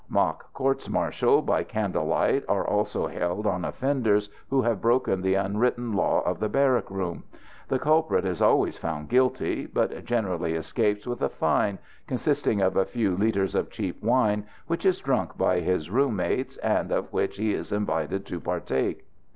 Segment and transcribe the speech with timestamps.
[0.09, 5.35] Mock courts martial by candle light are also held on offenders who have broken the
[5.35, 7.23] unwritten law of the barrack room.
[7.67, 11.77] The culprit is always found guilty, but generally escapes with a fine,
[12.07, 16.57] consisting of a few litres of cheap wine, which is drunk by his room mates,
[16.57, 19.05] and of which he is invited to partake.